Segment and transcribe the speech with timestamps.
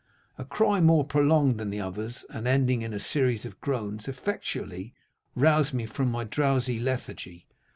[0.39, 4.95] A cry more prolonged than the others and ending in a series of groans effectually
[5.35, 7.45] roused me from my drowsy lethargy.